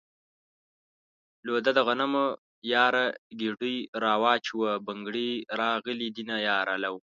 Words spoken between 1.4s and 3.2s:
لو ده دغنمو ياره